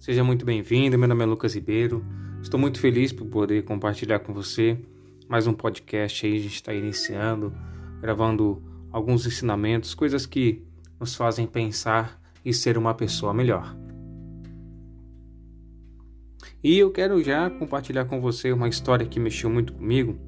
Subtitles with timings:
[0.00, 0.96] Seja muito bem-vindo.
[0.96, 2.02] Meu nome é Lucas Ribeiro.
[2.40, 4.78] Estou muito feliz por poder compartilhar com você
[5.28, 6.36] mais um podcast aí.
[6.36, 7.52] A gente está iniciando,
[8.00, 10.64] gravando alguns ensinamentos, coisas que
[10.98, 13.76] nos fazem pensar e ser uma pessoa melhor.
[16.64, 20.18] E eu quero já compartilhar com você uma história que mexeu muito comigo.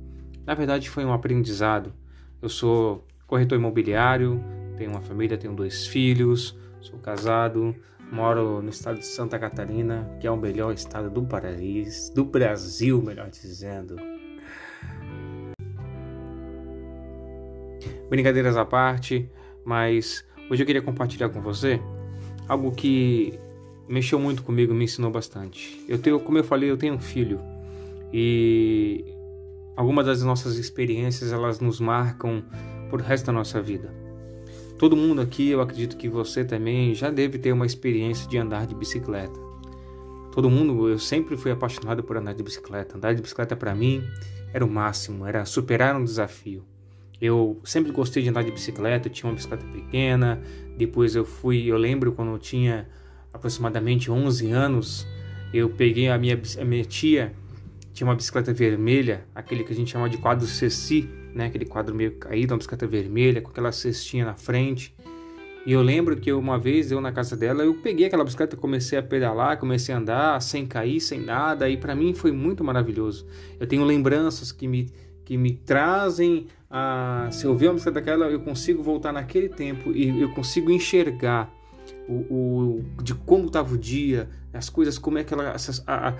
[0.44, 1.94] Na verdade, foi um aprendizado.
[2.42, 4.38] Eu sou corretor imobiliário,
[4.76, 7.74] tenho uma família, tenho dois filhos, sou casado,
[8.12, 13.00] Moro no estado de Santa Catarina, que é o melhor estado do país, do Brasil,
[13.00, 13.96] melhor dizendo.
[18.10, 19.30] Brincadeiras à parte,
[19.64, 21.80] mas hoje eu queria compartilhar com você
[22.46, 23.40] algo que
[23.88, 25.82] mexeu muito comigo, me ensinou bastante.
[25.88, 27.40] Eu tenho, como eu falei, eu tenho um filho
[28.12, 29.06] e
[29.74, 32.44] algumas das nossas experiências elas nos marcam
[32.90, 34.01] por resto da nossa vida.
[34.82, 38.66] Todo mundo aqui, eu acredito que você também já deve ter uma experiência de andar
[38.66, 39.38] de bicicleta.
[40.32, 42.96] Todo mundo, eu sempre fui apaixonado por andar de bicicleta.
[42.96, 44.02] Andar de bicicleta para mim
[44.52, 46.64] era o máximo, era superar um desafio.
[47.20, 50.42] Eu sempre gostei de andar de bicicleta, eu tinha uma bicicleta pequena,
[50.76, 52.88] depois eu fui, eu lembro quando eu tinha
[53.32, 55.06] aproximadamente 11 anos,
[55.54, 57.32] eu peguei a minha, a minha tia,
[57.92, 61.46] tinha uma bicicleta vermelha, aquele que a gente chama de quadro Ceci, né?
[61.46, 64.94] Aquele quadro meio caído, uma bicicleta vermelha, com aquela cestinha na frente.
[65.64, 68.98] E eu lembro que uma vez eu na casa dela, eu peguei aquela bicicleta, comecei
[68.98, 73.26] a pedalar, comecei a andar sem cair, sem nada, e para mim foi muito maravilhoso.
[73.60, 74.90] Eu tenho lembranças que me,
[75.24, 77.28] que me trazem a.
[77.30, 81.52] Se eu ver uma bicicleta daquela, eu consigo voltar naquele tempo e eu consigo enxergar
[82.08, 85.54] o, o de como estava o dia, as coisas, como é que ela.
[85.86, 86.14] A, a,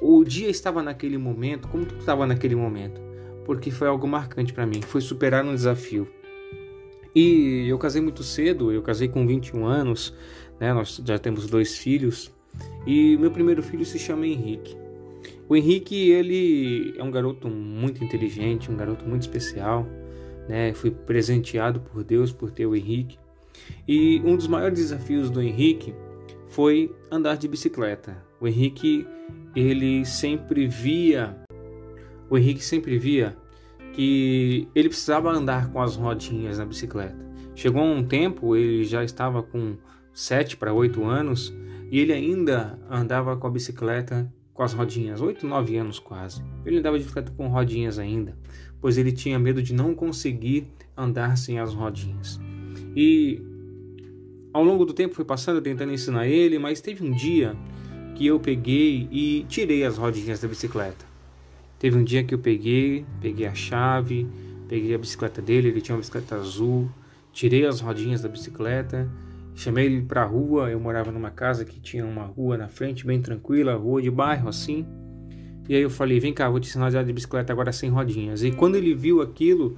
[0.00, 3.12] o dia estava naquele momento, como tudo estava naquele momento
[3.44, 6.08] porque foi algo marcante para mim, foi superar um desafio.
[7.14, 10.14] E eu casei muito cedo, eu casei com 21 anos,
[10.58, 10.72] né?
[10.72, 12.32] Nós já temos dois filhos
[12.86, 14.76] e meu primeiro filho se chama Henrique.
[15.48, 19.86] O Henrique, ele é um garoto muito inteligente, um garoto muito especial,
[20.48, 20.72] né?
[20.72, 23.18] Fui presenteado por Deus por ter o Henrique.
[23.86, 25.94] E um dos maiores desafios do Henrique
[26.48, 28.16] foi andar de bicicleta.
[28.42, 29.06] O Henrique,
[29.54, 31.42] ele sempre via
[32.32, 33.36] o Henrique sempre via
[33.92, 37.14] que ele precisava andar com as rodinhas na bicicleta.
[37.54, 39.76] Chegou um tempo, ele já estava com
[40.14, 41.54] 7 para 8 anos
[41.90, 46.42] e ele ainda andava com a bicicleta com as rodinhas, 8, 9 anos quase.
[46.64, 48.34] Ele andava de bicicleta com rodinhas ainda,
[48.80, 50.66] pois ele tinha medo de não conseguir
[50.96, 52.40] andar sem as rodinhas.
[52.96, 53.42] E
[54.54, 57.54] ao longo do tempo foi passando tentando ensinar ele, mas teve um dia
[58.14, 61.04] que eu peguei e tirei as rodinhas da bicicleta.
[61.78, 64.26] Teve um dia que eu peguei, peguei a chave,
[64.68, 66.88] peguei a bicicleta dele, ele tinha uma bicicleta azul,
[67.32, 69.10] tirei as rodinhas da bicicleta,
[69.54, 70.70] chamei ele para a rua.
[70.70, 74.48] Eu morava numa casa que tinha uma rua na frente, bem tranquila, rua de bairro
[74.48, 74.86] assim.
[75.68, 77.90] E aí eu falei: "Vem cá, vou te ensinar a andar de bicicleta agora sem
[77.90, 78.42] rodinhas".
[78.42, 79.76] E quando ele viu aquilo,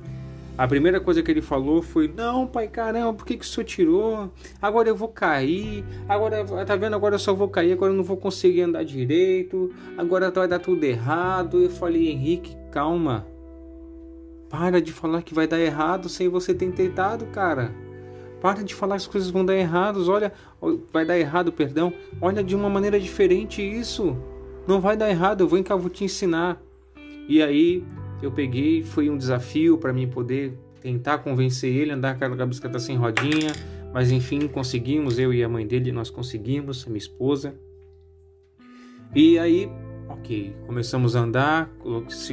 [0.57, 3.67] a primeira coisa que ele falou foi: Não, pai, caramba, por que, que o senhor
[3.67, 4.33] tirou?
[4.63, 5.85] Agora eu vou cair.
[6.09, 6.95] Agora, tá vendo?
[6.95, 7.73] Agora eu só vou cair.
[7.73, 9.75] Agora eu não vou conseguir andar direito.
[9.99, 11.61] Agora vai dar tudo errado.
[11.61, 13.27] Eu falei: Henrique, calma.
[14.49, 17.75] Para de falar que vai dar errado sem você ter tentado, cara.
[18.41, 20.09] Para de falar que as coisas vão dar errados.
[20.09, 20.33] Olha,
[20.93, 21.93] vai dar errado, perdão.
[22.21, 24.17] Olha de uma maneira diferente isso.
[24.69, 25.41] Não vai dar errado.
[25.41, 26.63] Eu vou eu vou te ensinar.
[27.29, 27.83] E aí
[28.23, 32.47] eu peguei, foi um desafio para mim poder tentar convencer ele a andar com a
[32.47, 33.53] bicicleta sem rodinha,
[33.93, 37.55] mas enfim, conseguimos, eu e a mãe dele, nós conseguimos, a minha esposa.
[39.15, 39.71] E aí,
[40.09, 41.71] ok, começamos a andar,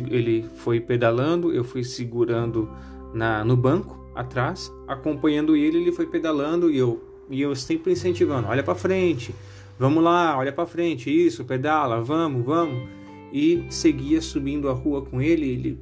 [0.10, 2.70] ele foi pedalando, eu fui segurando
[3.14, 8.48] na, no banco atrás, acompanhando ele, ele foi pedalando e eu, e eu sempre incentivando,
[8.48, 9.34] olha para frente,
[9.80, 13.01] vamos lá, olha para frente, isso, pedala, vamos, vamos
[13.32, 15.80] e seguia subindo a rua com ele, ele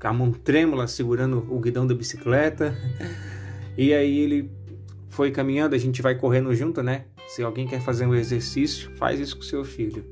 [0.00, 2.76] com a mão trêmula segurando o guidão da bicicleta.
[3.76, 4.50] E aí ele
[5.08, 7.04] foi caminhando, a gente vai correndo junto, né?
[7.28, 10.04] Se alguém quer fazer um exercício, faz isso com seu filho.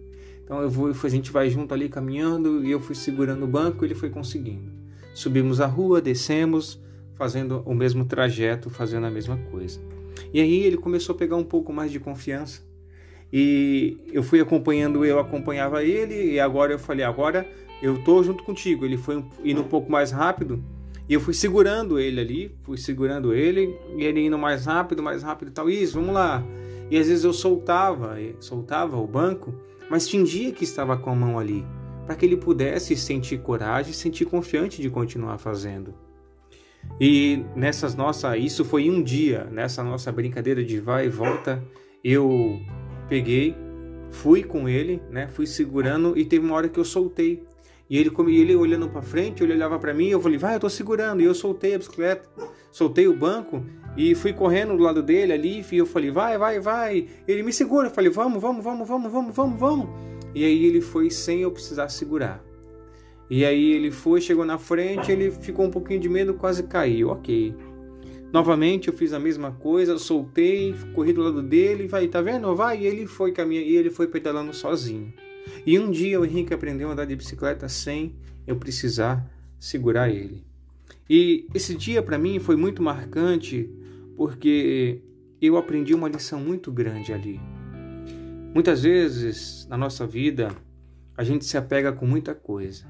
[0.42, 3.84] Então eu vou, a gente vai junto ali caminhando e eu fui segurando o banco,
[3.84, 4.70] ele foi conseguindo.
[5.14, 6.82] Subimos a rua, descemos,
[7.14, 9.80] fazendo o mesmo trajeto, fazendo a mesma coisa.
[10.32, 12.62] E aí ele começou a pegar um pouco mais de confiança.
[13.32, 17.46] E eu fui acompanhando, eu acompanhava ele, e agora eu falei, agora
[17.82, 18.84] eu tô junto contigo.
[18.84, 20.62] Ele foi indo um pouco mais rápido,
[21.08, 25.22] e eu fui segurando ele ali, fui segurando ele, e ele indo mais rápido, mais
[25.22, 25.68] rápido e tal.
[25.68, 26.42] Isso, vamos lá.
[26.90, 29.54] E às vezes eu soltava, soltava o banco,
[29.90, 31.64] mas fingia que estava com a mão ali,
[32.06, 35.94] para que ele pudesse sentir coragem, sentir confiante de continuar fazendo.
[37.00, 41.62] E nessas nossa, isso foi um dia, nessa nossa brincadeira de vai e volta,
[42.02, 42.60] eu
[43.08, 43.56] peguei,
[44.10, 45.28] fui com ele, né?
[45.28, 47.42] Fui segurando e teve uma hora que eu soltei.
[47.88, 50.70] E ele, ele olhando para frente, ele olhava para mim, eu falei, vai, eu tô
[50.70, 51.20] segurando.
[51.20, 52.28] E eu soltei a bicicleta,
[52.72, 53.64] soltei o banco
[53.96, 55.64] e fui correndo do lado dele ali.
[55.70, 57.06] E eu falei, vai, vai, vai.
[57.28, 57.88] Ele me segura.
[57.88, 59.88] Eu falei, vamos, vamos, vamos, vamos, vamos, vamos, vamos.
[60.34, 62.42] E aí ele foi sem eu precisar segurar.
[63.28, 67.10] E aí ele foi, chegou na frente, ele ficou um pouquinho de medo, quase caiu.
[67.10, 67.54] Ok.
[68.34, 72.52] Novamente eu fiz a mesma coisa, soltei, corri do lado dele, vai, tá vendo?
[72.56, 75.14] Vai, e ele foi caminhando, e ele foi pedalando sozinho.
[75.64, 79.24] E um dia o Henrique aprendeu a andar de bicicleta sem eu precisar
[79.56, 80.44] segurar ele.
[81.08, 83.70] E esse dia para mim foi muito marcante
[84.16, 85.00] porque
[85.40, 87.40] eu aprendi uma lição muito grande ali.
[88.52, 90.50] Muitas vezes na nossa vida
[91.16, 92.84] a gente se apega com muita coisa.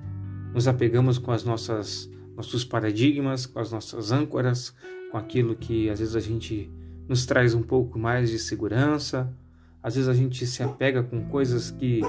[0.54, 4.74] Nos apegamos com as nossas nossos paradigmas, com as nossas âncoras,
[5.10, 6.70] com aquilo que às vezes a gente
[7.08, 9.32] nos traz um pouco mais de segurança.
[9.82, 12.00] Às vezes a gente se apega com coisas que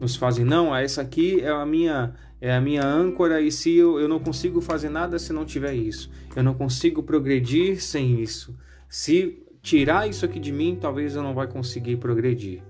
[0.00, 3.98] nos fazem não, essa aqui é a minha é a minha âncora e se eu,
[3.98, 6.08] eu não consigo fazer nada se não tiver isso.
[6.36, 8.56] Eu não consigo progredir sem isso.
[8.88, 12.62] Se tirar isso aqui de mim, talvez eu não vai conseguir progredir.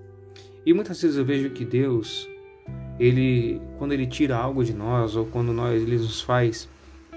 [0.65, 2.27] E muitas vezes eu vejo que Deus,
[2.99, 6.67] ele quando ele tira algo de nós ou quando nós ele nos faz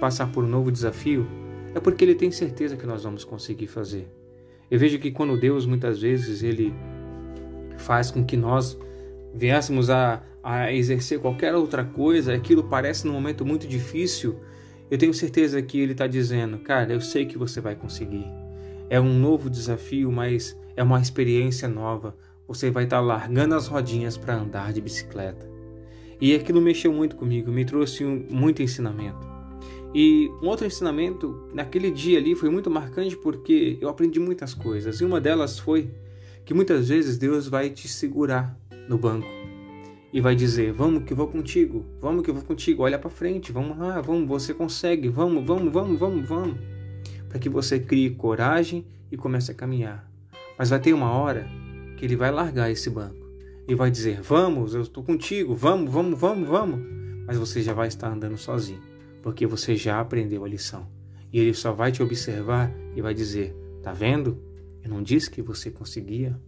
[0.02, 1.28] passar por um novo desafio,
[1.76, 4.08] é porque ele tem certeza que nós vamos conseguir fazer.
[4.70, 6.74] Eu vejo que quando Deus muitas vezes ele
[7.78, 8.76] faz com que nós
[9.32, 14.40] viéssemos a, a exercer qualquer outra coisa, aquilo parece num momento muito difícil,
[14.90, 18.26] eu tenho certeza que ele está dizendo, cara, eu sei que você vai conseguir.
[18.90, 22.16] É um novo desafio, mas é uma experiência nova.
[22.48, 25.48] Você vai estar tá largando as rodinhas para andar de bicicleta.
[26.20, 29.31] E aquilo mexeu muito comigo, me trouxe um, muito ensinamento.
[29.94, 35.02] E um outro ensinamento naquele dia ali foi muito marcante porque eu aprendi muitas coisas.
[35.02, 35.90] E uma delas foi
[36.46, 38.58] que muitas vezes Deus vai te segurar
[38.88, 39.28] no banco
[40.14, 43.10] e vai dizer: Vamos que eu vou contigo, vamos que eu vou contigo, olha para
[43.10, 46.58] frente, vamos lá, vamos, você consegue, vamos, vamos, vamos, vamos, vamos.
[47.30, 50.10] Para que você crie coragem e comece a caminhar.
[50.58, 51.48] Mas vai ter uma hora
[51.98, 53.26] que ele vai largar esse banco
[53.68, 56.80] e vai dizer: Vamos, eu estou contigo, vamos, vamos, vamos, vamos.
[57.26, 58.82] Mas você já vai estar andando sozinho,
[59.22, 60.88] porque você já aprendeu a lição.
[61.32, 64.38] E ele só vai te observar e vai dizer: Tá vendo?
[64.84, 66.40] Eu não disse que você conseguia.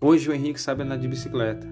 [0.00, 1.66] Hoje o Henrique sabe andar de bicicleta,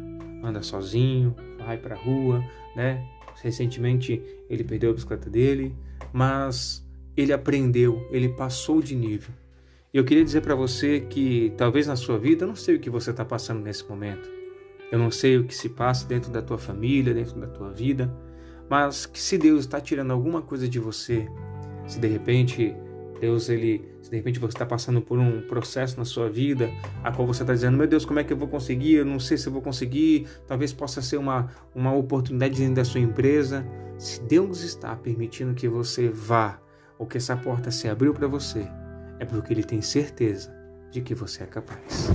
[0.45, 2.45] anda sozinho, vai para rua,
[2.77, 3.05] né?
[3.43, 5.75] Recentemente ele perdeu a bicicleta dele,
[6.13, 6.87] mas
[7.17, 9.35] ele aprendeu, ele passou de nível.
[9.93, 12.89] Eu queria dizer para você que talvez na sua vida, eu não sei o que
[12.89, 14.31] você está passando nesse momento.
[14.93, 18.13] Eu não sei o que se passa dentro da tua família, dentro da tua vida,
[18.71, 21.29] mas que se Deus está tirando alguma coisa de você,
[21.89, 22.75] se de repente
[23.21, 26.71] Deus, ele, se de repente você está passando por um processo na sua vida,
[27.05, 28.95] a qual você está dizendo, meu Deus, como é que eu vou conseguir?
[28.95, 30.27] Eu não sei se eu vou conseguir.
[30.47, 33.67] Talvez possa ser uma, uma oportunidade dentro da sua empresa.
[33.99, 36.59] Se Deus está permitindo que você vá,
[36.99, 38.67] ou que essa porta se abriu para você,
[39.19, 40.55] é porque Ele tem certeza
[40.91, 42.09] de que você é capaz.